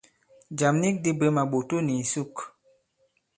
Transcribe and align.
Jàm 0.57 0.75
nik 0.81 0.95
dī 1.03 1.11
bwě 1.17 1.27
màɓòto 1.35 1.75
nì 1.87 1.93
ìsuk. 2.03 2.33